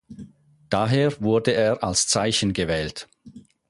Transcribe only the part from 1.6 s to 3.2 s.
als Zeichen gewählt.